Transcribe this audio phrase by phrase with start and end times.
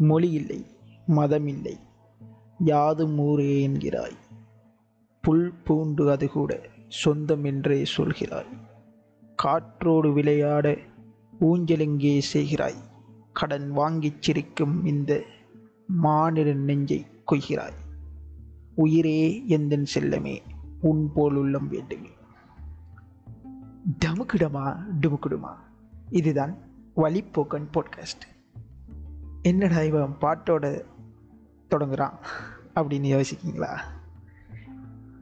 [0.00, 0.66] மொழி இல்லை
[1.06, 1.78] மதம் இல்லை
[2.58, 4.16] யாதும் ஊரே என்கிறாய்.
[5.20, 8.46] புல் பூண்டு அது கூட சொந்தம் என்றே சொல்கிறாய்.
[9.36, 10.78] காற்றோடு விளையாட
[11.40, 12.74] ஊஞ்சலெங்கே செய்கிறாய்?
[13.32, 15.22] கடன் வாங்கிச் சிரிக்கும் இந்த
[15.86, 17.78] மானிட நெஞ்சை கொய்கிறாய்.
[18.74, 20.38] உயிரே எந்தன் செல்லமே
[20.80, 22.10] உன் போல் உள்ளம் வேண்டுமே.
[24.04, 25.54] டமுக்குடமா டுமுக்குடுமா.
[26.10, 26.56] இதுதான்
[26.96, 28.38] வழிப்போக்கன் பாட்காஸ்ட்.
[29.42, 30.84] என்னடா இவன் பாட்டோட
[31.70, 32.14] தொடங்குறான்
[32.74, 33.80] அப்படின்னு யோசிக்கிங்களா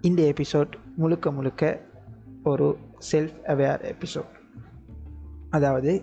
[0.00, 1.86] இந்த எபிசோட் முழுக்க முழுக்க
[2.44, 2.78] ஒரு
[3.12, 4.36] செல்ஃப் அவேர் எபிசோட்
[5.50, 6.02] அதாவது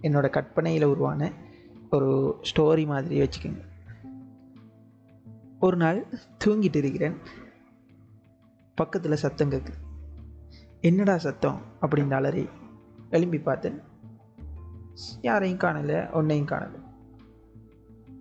[0.00, 1.32] என்னோட கற்பனையில் உருவான
[1.90, 3.60] ஒரு ஸ்டோரி மாதிரி வச்சுக்கோங்க.
[5.60, 6.06] ஒரு நாள்
[6.44, 7.16] தூங்கிட்டு இருக்கிறேன்.
[8.74, 9.74] பக்கத்தில் சத்தம் கேட்குது
[10.80, 12.48] என்னடா சத்தம் அப்படின்னு அலறி
[13.10, 13.80] எழும்பி பார்த்தேன்.
[15.20, 16.83] யாரையும் காணலை ஒன்றையும் காணலை.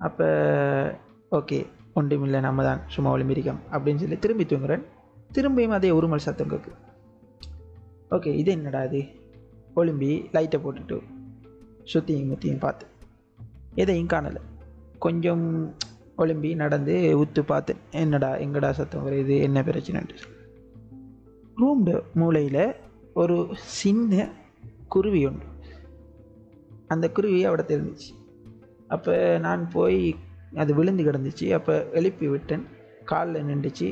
[0.03, 0.27] அப்போ
[1.31, 1.59] ஓகே
[1.93, 4.83] ஒன்றுமில்லை நம்ம தான் சும்மா ஒளிமிரிக்கம் அப்படின்னு சொல்லி திரும்பி தூங்குறேன்.
[5.33, 6.71] திரும்பியும் அதே உருமல் சத்தம் கேட்கு
[8.11, 9.01] ஓகே இது என்னடா இது?
[9.75, 10.97] ஒளிம்பி லைட்டை போட்டுட்டு
[11.83, 12.85] சுற்றியும் முத்தியும் பார்த்து.
[13.73, 14.41] எதையும் காணலை.
[14.99, 15.75] கொஞ்சம்
[16.17, 16.93] ஒளிம்பி நடந்து
[17.23, 19.41] உத்து பார்த்து என்னடா எங்கடா சத்தம் வருது?
[19.41, 20.15] என்ன பிரச்சனைன்ட்டு.
[21.55, 22.75] ரூம் மூளையில்
[23.13, 24.29] ஒரு சின்ன
[24.87, 25.45] குருவி உண்டு.
[26.87, 28.11] அந்த குருவி அவட தெரிஞ்சிச்சு.
[28.95, 30.01] அப்போ நான் போய்
[30.61, 31.45] அது விழுந்து கிடந்துச்சு.
[31.57, 32.65] அப்போ எழுப்பி விட்டேன்.
[33.11, 33.89] காலில் நின்றுச்சு.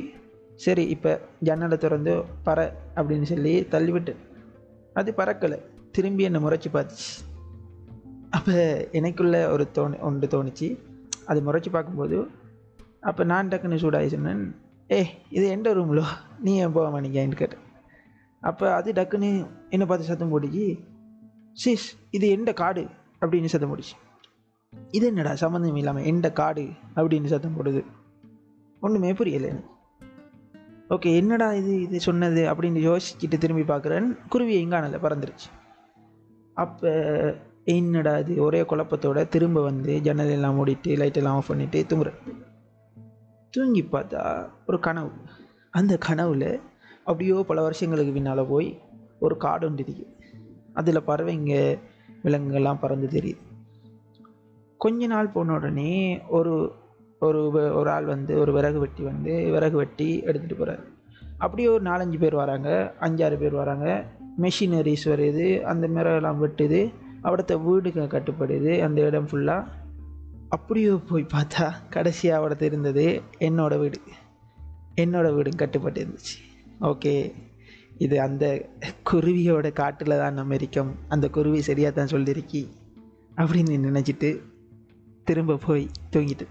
[0.64, 1.12] சரி இப்போ
[1.46, 2.12] ஜன்னலை திறந்து
[2.46, 2.58] பற
[2.96, 4.20] அப்படின்னு சொல்லி தள்ளிவிட்டேன்
[4.98, 5.58] அது பறக்கலை.
[5.96, 7.12] திரும்பி என்னை முறைச்சி பார்த்துச்சு.
[8.36, 8.54] அப்போ
[8.98, 10.68] எனக்குள்ள ஒரு தோணு ஒன்று தோணுச்சு.
[11.30, 12.18] அது முறைச்சி பார்க்கும்போது
[13.08, 14.42] அப்போ நான் டக்குன்னு சூடாகி சொன்னேன்
[14.92, 15.00] ஏ
[15.36, 16.04] இது எந்த ரூம்லோ
[16.46, 17.64] நீ ஏன் போக மாட்டீங்கன்னு கேட்டேன்.
[18.48, 19.30] அப்போ அது டக்குன்னு
[19.74, 20.66] என்னை பார்த்து சத்தம் போட்டுச்சு.
[21.64, 22.84] சிஸ் இது எந்த காடு?
[23.20, 23.96] அப்படின்னு சத்தம் போட்டுச்சு.
[24.90, 27.84] இது என்னடா சம்மந்தம் இல்லாமல் எந்த காடு அப்படின்னு சத்தம் போடுது.
[28.80, 29.64] ஒன்றுமே புரியலை.
[30.90, 31.80] ஓகே என்னடா இது?
[31.80, 34.16] இது சொன்னது அப்படின்னு யோசிச்சுட்டு திரும்பி பார்க்குறேன்.
[34.28, 35.48] குருவி எங்கானல பறந்துருச்சு.
[36.54, 38.42] அப்போ என்னடா இது?
[38.42, 42.44] ஒரே குழப்பத்தோட திரும்ப வந்து ஜன்னல் எல்லாம் மூடிட்டு லைட்டெல்லாம் ஆஃப் பண்ணிவிட்டு தூங்குறேன்.
[43.50, 45.10] தூங்கி பார்த்தா ஒரு கனவு.
[45.70, 46.60] அந்த கனவில்
[46.98, 48.80] அப்படியோ பல வருஷங்களுக்கு பின்னால் போய்
[49.20, 50.06] ஒரு காடு ஒன்று இருக்குது
[50.72, 51.78] அதில் பறவைங்க
[52.24, 53.50] விலங்குகள்லாம் பறந்து தெரியுது.
[54.82, 56.72] கொஞ்ச நாள் போன உடனே ஒரு
[57.20, 60.84] ஒரு ஒரு ஆள் வந்து ஒரு விறகு வெட்டி வந்து விறகு வெட்டி எடுத்துகிட்டு போகிறாரு
[61.38, 62.94] அப்படியே ஒரு நாலஞ்சு பேர் வராங்க.
[63.00, 64.04] அஞ்சாறு பேர் வராங்க.
[64.40, 65.60] மெஷினரிஸ் வருது.
[65.60, 66.80] அந்த மிரகெல்லாம் வெட்டுது.
[67.22, 68.80] அவடத்த வீடுங்க கட்டுப்படுது.
[68.82, 69.64] அந்த இடம் ஃபுல்லாக
[70.48, 74.00] அப்படியே போய் பார்த்தா கடைசியாக அவடத்து இருந்தது என்னோடய வீடு.
[74.96, 76.36] என்னோடய வீடும் கட்டுப்பட்டு இருந்துச்சு
[76.80, 77.32] ஓகே.
[77.98, 78.68] இது அந்த
[79.10, 80.94] குருவியோட காட்டில் தான் நம்ம இருக்கோம்.
[81.08, 82.62] அந்த குருவி சரியாக தான் சொல்லியிருக்கி
[83.36, 84.50] அப்படின்னு நினச்சிட்டு
[85.24, 86.46] திரும்ப போய் தூங்கிட்டு.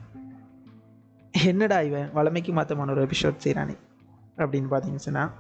[1.32, 2.12] என்னடா இவன்?
[2.14, 3.78] வளமைக்கு மாற்றமான ஒரு எபிசோட் செய்கிறானே
[4.38, 5.32] அப்படின்னு பார்த்தீங்கன்னு சொன்னால்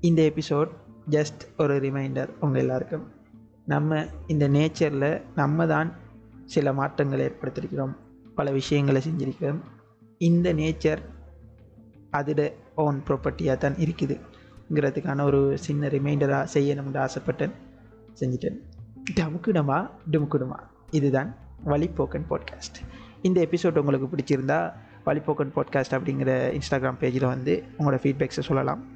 [0.00, 0.68] இந்த எபிசோட்
[1.10, 3.10] ஜஸ்ட் ஒரு ரிமைண்டர் உங்கள் எல்லாருக்கும்.
[3.64, 5.92] நம்ம இந்த நேச்சரில் நம்ம தான்
[6.44, 7.96] சில மாற்றங்களை ஏற்படுத்தியிருக்கிறோம்.
[8.34, 9.60] பல விஷயங்களை செஞ்சிருக்கிறோம்.
[10.18, 10.98] இந்த நேச்சர்
[12.12, 17.50] அதோட ஓன் ப்ராப்பர்ட்டியாக தான் இருக்குதுங்கிறதுக்கான ஒரு சின்ன ரிமைண்டராக செய்யணும்னு ஆசைப்பட்டேன்.
[18.20, 18.58] செஞ்சுட்டேன்.
[19.14, 20.58] டமுக்குடமா டுமுக்குடுமா.
[20.90, 21.34] இதுதான்
[21.64, 22.78] வழிப்போக்கன் பாட்காஸ்ட்
[23.22, 24.72] இந்த எபிசோட் உங்களுக்கு பிடிச்சிருந்தா
[25.06, 28.95] வழிப்போக்கன் பாட்காஸ்ட் அப்படிங்கிற இன்ஸ்டாகிராம் பேஜில் வந்து உங்களோட ஃபீட்பேக்ஸை சொல்லலாம்.